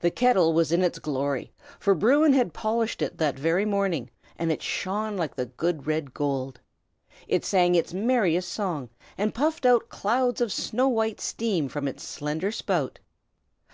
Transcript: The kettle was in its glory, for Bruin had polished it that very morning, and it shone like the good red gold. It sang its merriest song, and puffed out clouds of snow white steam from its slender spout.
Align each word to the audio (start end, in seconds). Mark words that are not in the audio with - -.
The 0.00 0.10
kettle 0.10 0.52
was 0.52 0.70
in 0.70 0.82
its 0.82 0.98
glory, 0.98 1.50
for 1.80 1.94
Bruin 1.94 2.34
had 2.34 2.52
polished 2.52 3.00
it 3.00 3.16
that 3.16 3.38
very 3.38 3.64
morning, 3.64 4.10
and 4.38 4.52
it 4.52 4.60
shone 4.60 5.16
like 5.16 5.34
the 5.34 5.46
good 5.46 5.86
red 5.86 6.12
gold. 6.12 6.60
It 7.26 7.42
sang 7.42 7.74
its 7.74 7.94
merriest 7.94 8.52
song, 8.52 8.90
and 9.16 9.32
puffed 9.34 9.64
out 9.64 9.88
clouds 9.88 10.42
of 10.42 10.52
snow 10.52 10.88
white 10.88 11.22
steam 11.22 11.70
from 11.70 11.88
its 11.88 12.06
slender 12.06 12.52
spout. 12.52 12.98